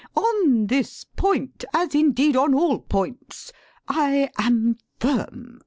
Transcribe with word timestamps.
On 0.15 0.65
this 0.65 1.03
point, 1.15 1.63
as 1.75 1.93
indeed 1.93 2.35
on 2.35 2.55
all 2.55 2.79
points, 2.79 3.53
I 3.87 4.31
am 4.39 4.77
firm. 4.99 5.59